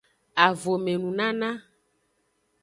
[0.47, 1.49] Avome nunana.